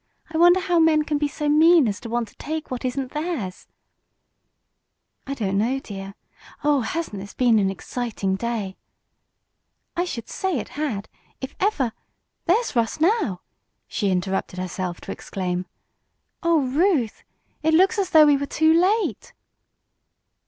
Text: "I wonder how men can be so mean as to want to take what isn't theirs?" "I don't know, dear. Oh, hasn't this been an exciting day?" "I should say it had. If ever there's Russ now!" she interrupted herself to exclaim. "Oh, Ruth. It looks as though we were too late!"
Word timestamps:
"I 0.31 0.37
wonder 0.39 0.59
how 0.59 0.79
men 0.79 1.03
can 1.03 1.19
be 1.19 1.27
so 1.27 1.47
mean 1.47 1.87
as 1.87 1.99
to 1.99 2.09
want 2.09 2.27
to 2.29 2.35
take 2.37 2.71
what 2.71 2.83
isn't 2.83 3.11
theirs?" 3.11 3.67
"I 5.27 5.35
don't 5.35 5.59
know, 5.59 5.77
dear. 5.77 6.15
Oh, 6.63 6.81
hasn't 6.81 7.19
this 7.21 7.35
been 7.35 7.59
an 7.59 7.69
exciting 7.69 8.35
day?" 8.35 8.77
"I 9.95 10.05
should 10.05 10.27
say 10.27 10.57
it 10.57 10.69
had. 10.69 11.07
If 11.39 11.53
ever 11.59 11.93
there's 12.45 12.75
Russ 12.75 12.99
now!" 12.99 13.41
she 13.87 14.09
interrupted 14.09 14.57
herself 14.57 15.01
to 15.01 15.11
exclaim. 15.11 15.67
"Oh, 16.41 16.61
Ruth. 16.61 17.23
It 17.61 17.75
looks 17.75 17.99
as 17.99 18.09
though 18.09 18.25
we 18.25 18.37
were 18.37 18.47
too 18.47 18.73
late!" 18.73 19.33